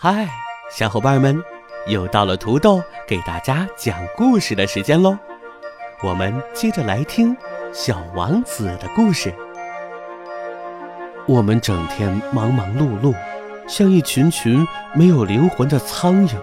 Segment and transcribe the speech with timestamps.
[0.00, 0.28] 嗨，
[0.70, 1.42] 小伙伴们，
[1.88, 5.18] 又到了土豆给大家讲故事的时间喽。
[6.04, 7.34] 我们接着来听
[7.72, 9.34] 《小王子》的故事。
[11.26, 13.12] 我们整天忙忙碌碌，
[13.66, 16.36] 像一群群没有灵魂的苍蝇，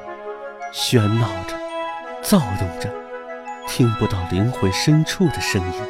[0.74, 1.56] 喧闹着，
[2.22, 2.94] 躁动着，
[3.70, 5.82] 听不到灵魂深处的声音。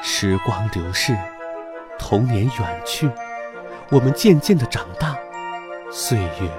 [0.00, 1.18] 时光流逝，
[1.98, 3.10] 童年远去，
[3.90, 5.15] 我们渐渐的长大，
[5.98, 6.50] 岁月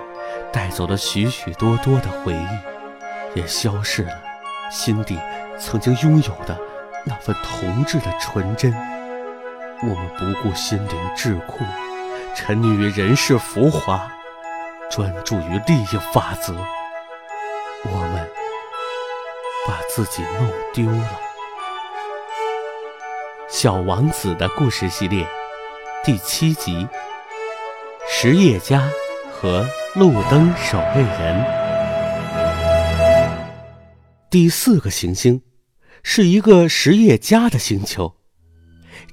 [0.52, 4.12] 带走了许许多多的回忆，也消逝了
[4.72, 5.16] 心底
[5.60, 6.58] 曾经拥有的
[7.06, 8.74] 那份童稚的纯真。
[9.84, 11.64] 我们不顾心灵桎梏，
[12.36, 14.12] 沉溺于人世浮华，
[14.90, 16.56] 专注于利益法则，
[17.84, 18.28] 我们
[19.68, 21.20] 把自己弄丢了。
[23.48, 25.28] 小王子的故事系列
[26.04, 26.88] 第七集：
[28.10, 28.82] 实业家
[29.40, 31.46] 和路灯守卫人。
[34.32, 35.40] 第四个行星
[36.02, 38.16] 是一个实业家的星球，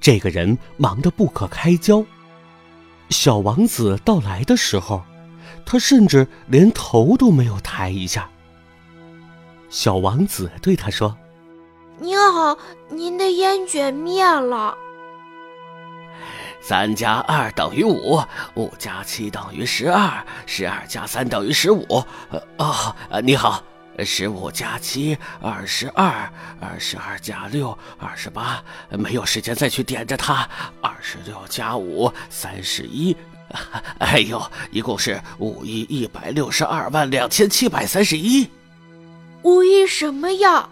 [0.01, 2.03] 这个人忙得不可开交。
[3.11, 5.03] 小王子到来的时候，
[5.67, 8.31] 他甚至连头都没有抬一下。
[9.69, 11.15] 小王子对他说。
[12.01, 14.75] 您好，您的烟卷灭了。
[16.67, 18.19] 三加二等于五，
[18.55, 21.85] 五加七等于十二，十二加三等于十五。
[22.31, 23.63] 呃哦，你好，
[23.99, 28.63] 十五加七二十二，二十二加六二十八。
[28.89, 30.49] 没有时间再去点着它。
[30.81, 33.15] 二十六加五三十一。
[33.99, 38.49] 哎呦，一共是五亿一百六十二万两千七百三十一。
[39.43, 40.67] 五亿什么呀？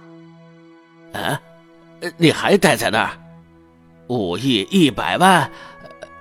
[1.13, 1.39] 啊，
[2.17, 3.19] 你还待在那儿？
[4.09, 5.51] 五亿一百万，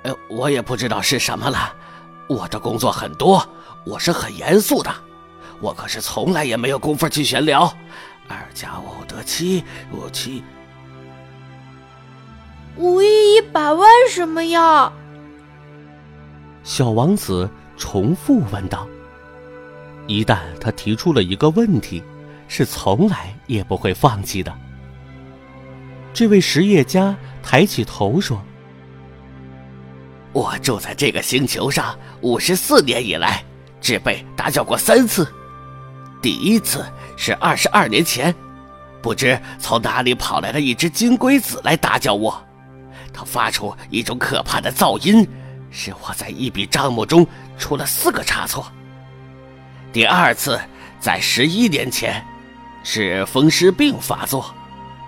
[0.03, 1.73] 呃，我也不知道是什么了。
[2.27, 3.47] 我的工作很多，
[3.85, 4.93] 我是很严肃的，
[5.59, 7.71] 我可是从来也没有功夫去闲聊。
[8.27, 10.43] 二加五得七，五七。
[12.77, 14.91] 五亿一百万什么呀？
[16.63, 18.87] 小王子重复问道。
[20.07, 22.01] 一旦他提出了一个问题，
[22.47, 24.53] 是从来也不会放弃的。
[26.13, 28.41] 这位实业家抬起头说
[30.33, 33.43] ：“我住在这个星球上五十四年以来，
[33.81, 35.27] 只被打搅过三次。
[36.21, 36.85] 第一次
[37.17, 38.33] 是二十二年前，
[39.01, 42.41] 不知从哪里跑来了一只金龟子来打搅我，
[43.11, 45.27] 它发出一种可怕的噪音，
[45.69, 47.27] 使我在一笔账目中
[47.57, 48.71] 出了四个差错。
[49.91, 50.59] 第二次
[50.99, 52.25] 在十一年前，
[52.83, 54.53] 是风湿病发作。”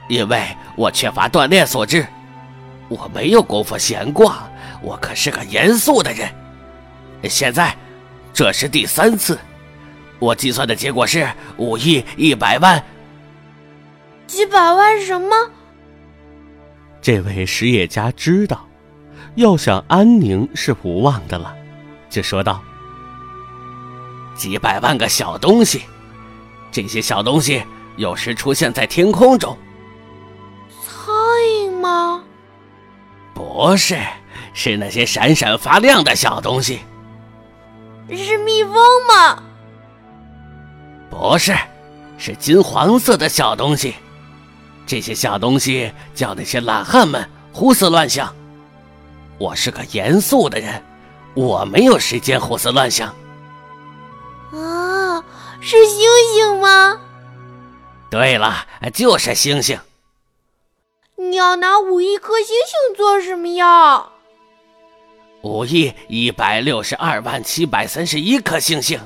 [0.09, 0.45] 因为
[0.75, 2.05] 我缺乏锻炼所致，
[2.89, 4.51] 我没有功夫闲逛。
[4.83, 6.29] 我可是个严肃的人。
[7.29, 7.75] 现在，
[8.33, 9.39] 这是第三次，
[10.19, 11.27] 我计算的结果是
[11.57, 12.83] 五亿一百万。
[14.27, 15.35] 几百万什么？
[17.01, 18.67] 这位实业家知道，
[19.35, 21.55] 要想安宁是无望的了，
[22.09, 22.61] 就说道
[24.35, 25.83] ：“几百万个小东西，
[26.71, 27.63] 这些小东西
[27.97, 29.57] 有时出现在天空中。”
[30.85, 31.13] 苍
[31.59, 32.23] 蝇吗？
[33.33, 33.97] 不是，
[34.53, 36.81] 是那些闪闪发亮的小东西。
[38.09, 38.73] 是蜜蜂
[39.07, 39.41] 吗？
[41.09, 41.55] 不是，
[42.17, 43.95] 是金黄色的小东西。
[44.85, 48.35] 这些小东西叫那些懒汉们胡思乱想。
[49.37, 50.83] 我是个严肃的人，
[51.33, 53.09] 我没有时间胡思乱想。
[54.51, 55.23] 啊，
[55.61, 55.99] 是星
[56.33, 56.99] 星吗？
[58.09, 59.79] 对了，就是星星。
[61.15, 64.09] 你要拿五亿颗星星做什么呀？
[65.43, 68.97] 五亿一百六十二万七百三十一颗星星。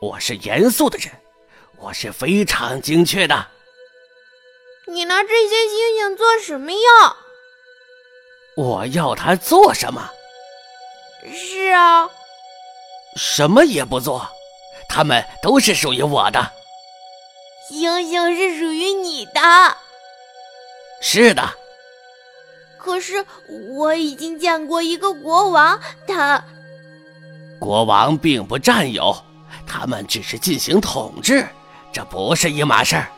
[0.00, 1.08] 我是严肃的人，
[1.78, 3.46] 我是非常精确的。
[4.88, 6.80] 你拿这些星星做什么用？
[8.56, 10.10] 我要它做什么？
[11.32, 12.10] 是啊，
[13.16, 14.28] 什么也不做，
[14.88, 16.50] 它们都是属于我的。
[17.68, 19.40] 星星是属于你的。
[21.00, 21.48] 是的，
[22.84, 23.24] 可是
[23.78, 26.44] 我已经见过一个国王，他
[27.58, 29.16] 国王并不占有，
[29.66, 31.48] 他们只是进行统治，
[31.90, 33.08] 这不是一码事儿。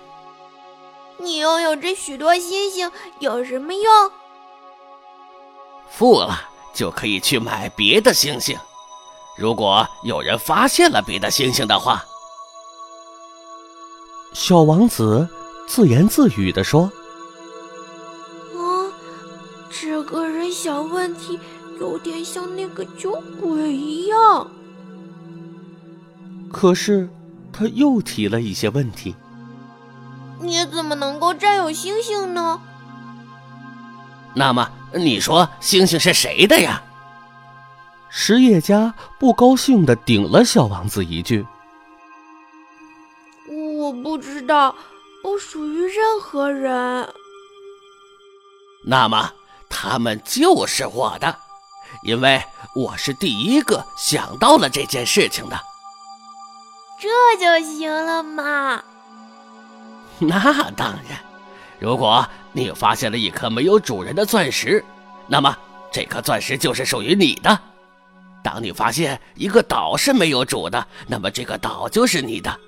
[1.19, 4.11] 你拥有这许多星星有什么用？
[5.91, 6.41] 富了
[6.73, 8.57] 就可以去买别的星星。
[9.37, 12.05] 如果有人发现了别的星星的话，
[14.33, 15.29] 小王子
[15.67, 16.89] 自言自语地说。
[19.79, 21.39] 这个人想问题
[21.79, 24.51] 有点像那个酒鬼一样，
[26.51, 27.09] 可是
[27.53, 29.15] 他又提了一些问题。
[30.41, 32.59] 你怎么能够占有星星呢？
[34.35, 36.83] 那么你说星星是谁的呀？
[38.09, 41.47] 实业家不高兴的顶了小王子一句
[43.79, 44.75] ：“我不知道，
[45.23, 47.07] 不属于任何人。”
[48.83, 49.31] 那么。
[49.69, 51.37] 他们就是我的，
[52.03, 52.43] 因为
[52.75, 55.61] 我是第一个想到了这件事情的。
[56.99, 57.09] 这
[57.39, 58.83] 就行了嘛？
[60.19, 61.21] 那当然。
[61.79, 64.83] 如果你发现了一颗没有主人的钻石，
[65.27, 65.55] 那么
[65.93, 67.61] 这颗钻石就是属于你的。
[68.43, 72.59] 当你发现一个岛是没有主的，那么这个岛就是你的。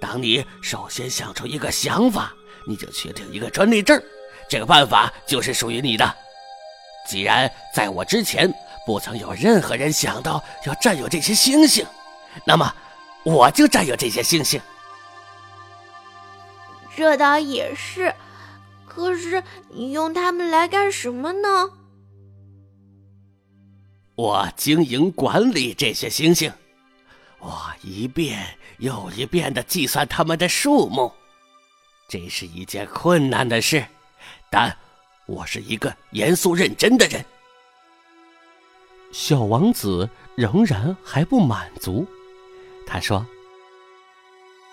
[0.00, 2.32] 当你首先想出一个想法，
[2.66, 4.02] 你就确定一个专利证，
[4.48, 6.12] 这个办法就是属于你的。
[7.06, 8.52] 既然在我之前
[8.86, 11.84] 不曾有任何人想到要占有这些星星，
[12.44, 12.72] 那么
[13.24, 14.60] 我就占有这些星星。
[16.96, 18.14] 这倒也是，
[18.86, 21.70] 可是你用它们来干什么呢？
[24.14, 26.52] 我经营管理这些星星，
[27.38, 31.12] 我一遍又一遍的计算它们的数目，
[32.08, 33.84] 这是一件困难的事，
[34.50, 34.76] 但。
[35.30, 37.24] 我是一个严肃认真的人。
[39.12, 42.04] 小王子仍然还不满足，
[42.84, 43.24] 他说：“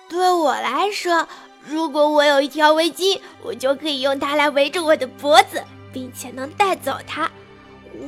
[0.09, 1.27] 对我来说，
[1.63, 5.63] 如果我有一条围巾，我就可以用它来围着我的脖子，
[5.93, 7.29] 并且能带走它；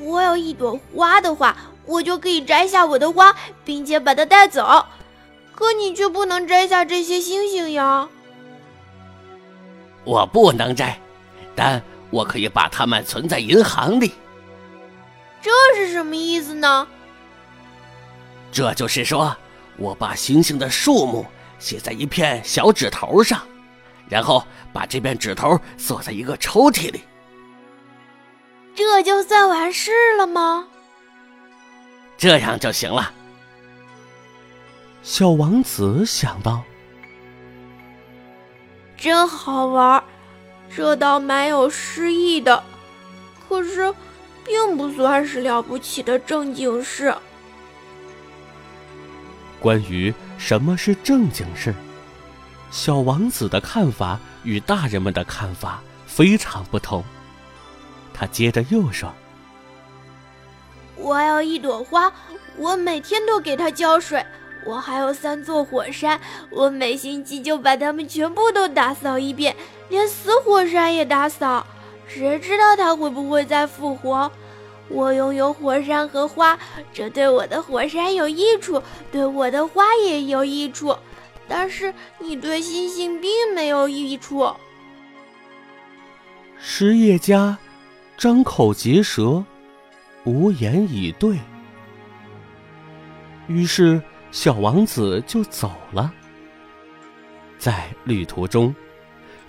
[0.04, 1.56] 我有一朵花的话，
[1.86, 4.86] 我就可以摘下我的花，并且把它带走。
[5.54, 8.10] 可你却不能摘下这些星星呀！
[10.04, 11.00] 我不能摘，
[11.56, 14.13] 但……”我可以把它们存在银行里，
[15.41, 16.88] 这是什么意思呢？
[18.51, 19.35] 这就是说，
[19.77, 21.25] 我把星星的数目
[21.59, 23.41] 写在一片小纸头上，
[24.09, 27.03] 然后把这片纸头锁在一个抽屉里，
[28.75, 30.67] 这就算完事了吗？
[32.17, 33.13] 这样就行了。
[35.03, 36.63] 小王子想到，
[38.97, 40.03] 真好玩。
[40.75, 42.63] 这倒蛮有诗意的，
[43.48, 43.94] 可是，
[44.45, 47.13] 并不算是了不起的正经事。
[49.60, 51.74] 关于什么是正经事，
[52.71, 57.04] 小王子的看法与大人们的看法非常不同。
[58.13, 59.13] 他接着又说
[60.95, 62.12] ：“我有一朵花，
[62.57, 64.25] 我每天都给它浇水。
[64.65, 66.19] 我还有三座火山，
[66.50, 69.56] 我每星期就把它们全部都打扫一遍。”
[69.89, 71.65] 连死火山也打扫，
[72.07, 74.31] 谁知道它会不会再复活？
[74.88, 76.58] 我拥有火山和花，
[76.91, 78.81] 这对我的火山有益处，
[79.12, 80.98] 对我的花也有益处。
[81.48, 84.51] 但是你对星星并没有益处。
[86.60, 87.58] 实业家
[88.17, 89.43] 张口结舌，
[90.24, 91.38] 无言以对。
[93.48, 96.12] 于是小王子就走了。
[97.58, 98.74] 在旅途中。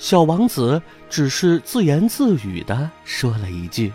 [0.00, 3.92] 小王子只是自言自语的说了一句：“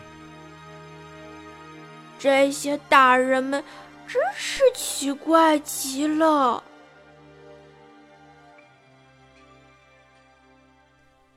[2.19, 3.63] 这些大人们
[4.07, 6.63] 真是奇怪极了。”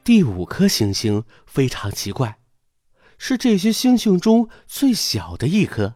[0.05, 2.39] 第五颗星星非常奇怪，
[3.17, 5.95] 是这些星星中最小的一颗。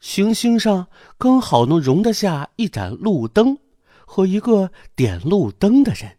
[0.00, 3.56] 行星上刚好能容得下一盏路灯
[4.04, 6.18] 和一个点路灯的人。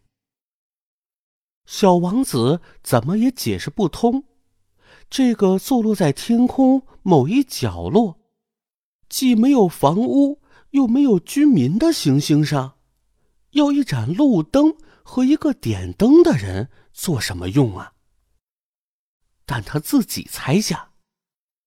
[1.66, 4.24] 小王子怎么也解释不通，
[5.10, 8.20] 这个坐落在天空某一角落，
[9.08, 12.74] 既没有房屋又没有居民的行星上，
[13.50, 17.92] 要一盏路灯和一个点灯的人做什么用啊？
[19.44, 20.90] 但他自己猜想，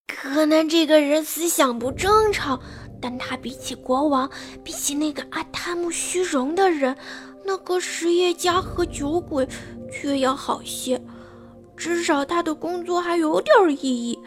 [0.07, 2.61] 可能这个人思想不正常，
[3.01, 4.31] 但他比起国王，
[4.63, 6.97] 比起那个爱贪慕虚荣的人。
[7.45, 9.47] 那个实业家和酒鬼
[9.91, 11.01] 却要好些，
[11.75, 14.17] 至少他的工作还有点意义。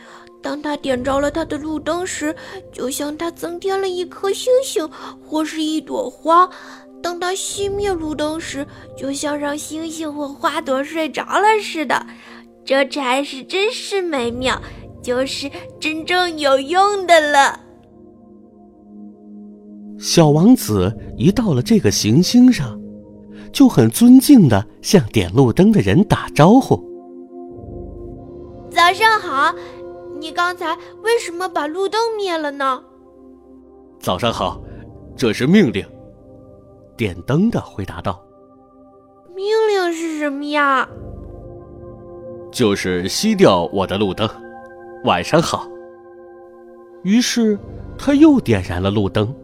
[0.43, 2.35] 当他点着了他的路灯时，
[2.73, 4.89] 就像他增添了一颗星星
[5.25, 6.49] 或是一朵花；
[7.01, 8.67] 当他熄灭路灯时，
[8.97, 12.05] 就像让星星或花朵睡着了似的。
[12.65, 14.61] 这才是真是美妙，
[15.01, 15.49] 就是
[15.81, 17.61] 真正有用的了。
[19.99, 22.81] 小王子一到了这个行星上，
[23.53, 26.83] 就很尊敬的向点路灯的人打招呼
[28.71, 29.55] ：“早上好。”
[30.21, 32.81] 你刚才为什么把路灯灭了呢？
[33.99, 34.63] 早上好，
[35.17, 35.85] 这是命令。
[36.97, 38.23] 点灯的回答道
[39.35, 40.89] ：“命令是什么呀？”
[42.53, 44.29] 就是熄掉我的路灯。
[45.03, 45.67] 晚上好。
[47.03, 47.59] 于是
[47.99, 49.35] 他又点燃了路灯。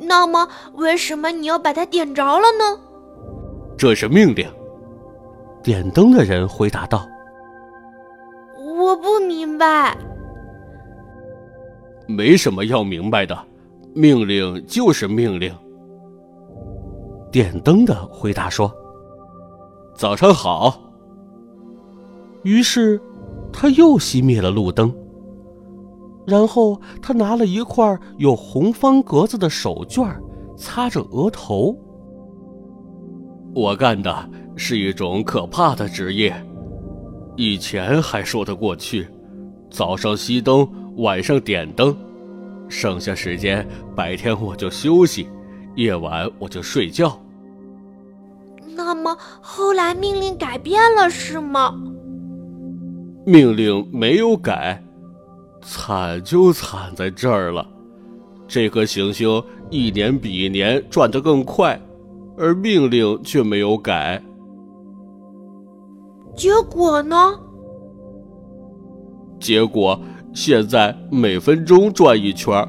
[0.00, 2.80] 那么，为什么你要把它点着了呢？
[3.76, 4.48] 这是命令。
[5.62, 7.06] 点灯的人回答道。
[8.78, 9.96] 我不明白，
[12.08, 13.38] 没什么要明白的，
[13.94, 15.54] 命令就是命令。
[17.30, 18.72] 点灯的回答说
[19.94, 20.80] ：“早上好。”
[22.42, 23.00] 于是
[23.52, 24.92] 他又熄灭了路灯，
[26.30, 30.14] 然后他拿了一块有红方格子的手绢，
[30.56, 31.76] 擦着额头。
[33.52, 36.32] 我干的是一种可怕的职业。
[37.36, 39.08] 以前还说得过去，
[39.70, 40.68] 早上熄灯，
[40.98, 41.96] 晚上点灯，
[42.68, 45.28] 剩下时间白天我就休息，
[45.74, 47.18] 夜晚我就睡觉。
[48.76, 51.74] 那么后来命令改变了是吗？
[53.26, 54.82] 命令没有改，
[55.62, 57.66] 惨就惨在这儿了。
[58.48, 61.80] 这颗行星一年比一年转得更快，
[62.36, 64.22] 而命令却没有改。
[66.34, 67.16] 结果呢？
[69.38, 70.00] 结果
[70.32, 72.66] 现在每分钟转一圈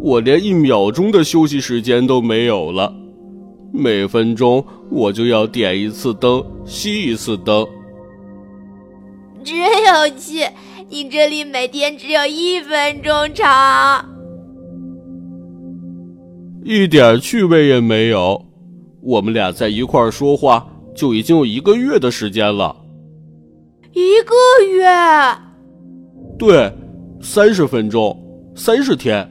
[0.00, 2.94] 我连一秒钟的休息时间都没有了。
[3.72, 7.66] 每分钟我就要点一次灯，熄一次灯。
[9.42, 10.44] 真有趣！
[10.90, 14.08] 你这里每天只有一分钟长，
[16.64, 18.42] 一点趣味也没有。
[19.02, 22.74] 我们俩在一块儿说话，就已经有一个月的时间了。
[23.92, 24.34] 一个
[24.72, 24.88] 月，
[26.38, 26.72] 对，
[27.20, 28.16] 三十分钟，
[28.54, 29.30] 三十天。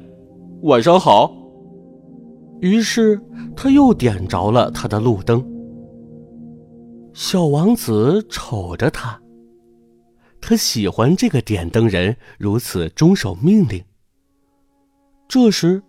[0.62, 1.34] 晚上好。
[2.62, 3.20] 于是
[3.56, 5.44] 他又点着了他的路灯。
[7.14, 9.20] 小王子瞅着他，
[10.50, 13.84] 他喜欢这个点灯人如此遵守命令。
[15.28, 15.84] 这时，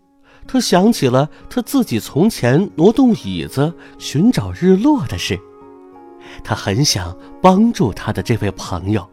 [0.48, 5.38] 他想起了他自己从前挪动椅子寻找日落的事。
[6.42, 9.08] 他很想帮助他的这位朋友。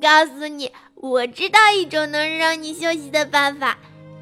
[0.00, 3.76] 告诉你，我知道一种能让你休息的办法，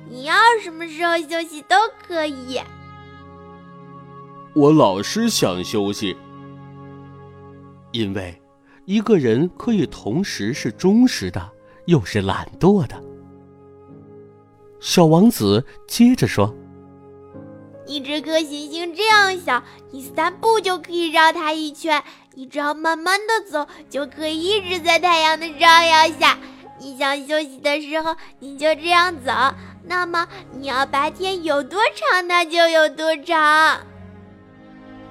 [0.09, 1.77] 你要什么时候休息都
[2.09, 2.59] 可以。
[4.55, 6.17] 我老是想休息，
[7.93, 8.41] 因为
[8.87, 11.51] 一个人可以同时是忠实的，
[11.87, 12.95] 又是懒惰的。
[14.79, 16.55] 小王子接着说。
[17.89, 22.03] 你这颗行星这样小，你三步就可以绕它一圈。
[22.35, 26.39] 你只要慢慢的走，就可以一直在太阳的照耀下。
[26.81, 29.33] 你想休息的时候，你就这样走。
[29.85, 33.81] 那么你要白天有多长，它就有多长。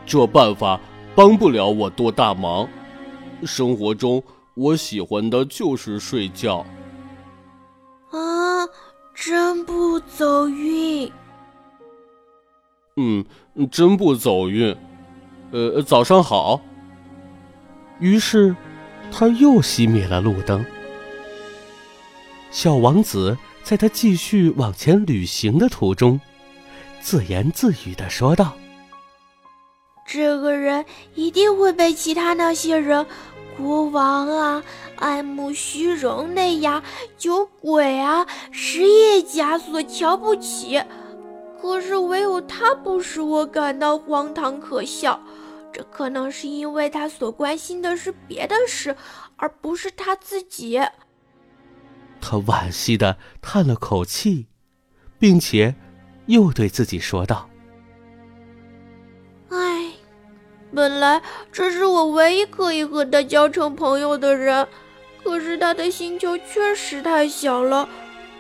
[0.06, 0.80] 这办法
[1.14, 2.70] 帮不了我多大忙。
[3.44, 4.24] 生活中，
[4.54, 6.66] 我喜欢的就是睡觉。
[8.12, 8.68] 啊，
[9.14, 11.12] 真不走运。
[12.96, 13.26] 嗯，
[13.70, 14.76] 真不走运。
[15.52, 16.62] 呃，早上好。
[18.00, 18.56] 于是，
[19.12, 20.66] 他又熄灭了路灯。
[22.52, 26.20] 小王子在他继续往前旅行的途中，
[27.02, 28.54] 自言自语的说道
[30.06, 30.86] ：“这个人
[31.16, 33.06] 一定会被其他那些人，
[33.58, 34.64] 国王啊，
[34.98, 36.84] 爱慕虚荣的呀，
[37.18, 40.82] 酒鬼啊，实业家所瞧不起。”
[41.60, 45.20] 可是唯有他不使我感到荒唐可笑，
[45.74, 48.96] 这可能是因为他所关心的是别的事，
[49.38, 50.80] 而不是他自己。
[52.22, 54.46] 他惋惜的叹了口气，
[55.18, 55.74] 并且
[56.28, 57.50] 又对自己说道
[60.76, 61.22] ：“本来
[61.54, 64.68] 这是我唯一可以和他交成朋友的人，
[65.24, 67.88] 可是他的星球确实太小了，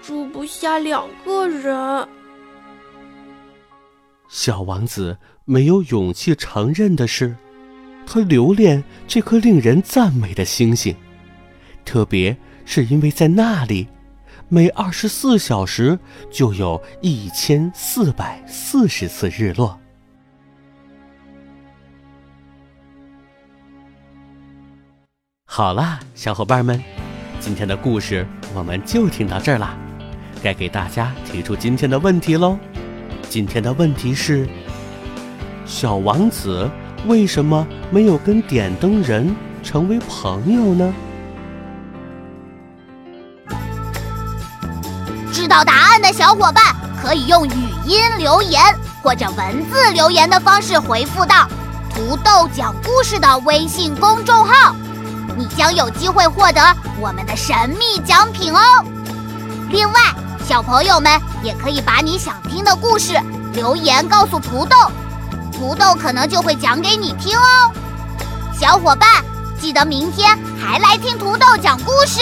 [0.01, 2.08] 住不下两个人。”
[4.27, 7.34] 小王子没有勇气承认的是，
[8.06, 10.94] 他留恋这颗令人赞美的星星，
[11.86, 13.88] 特别是因为在那里，
[14.50, 15.98] 每二十四小时
[16.30, 19.80] 就有一千四百四十次日落。
[25.48, 26.84] 好啦，小伙伴们，
[27.40, 29.78] 今天的故事我们就听到这儿啦。
[30.44, 32.58] 该给大家提出今天的问题喽。
[33.30, 34.50] 今天的问题是：
[35.66, 36.70] 小王子
[37.08, 39.34] 为什么没有跟点灯人
[39.64, 40.94] 成为朋友呢？
[45.32, 48.62] 知道答案的小伙伴可以用语音留言
[49.02, 51.48] 或者文字留言的方式回复到
[51.94, 54.75] “土豆讲故事”的微信公众号，
[55.38, 56.62] 你将有机会获得
[57.00, 58.60] 我们的神秘奖品哦。
[59.70, 60.00] 另外，
[60.48, 63.20] 小朋友们也可以把你想听的故事
[63.54, 64.75] 留言告诉土豆，
[65.51, 67.72] 土豆可能就会讲给你听哦。
[68.60, 69.10] 小伙伴，
[69.60, 72.22] 记得明天还来听土豆讲故事。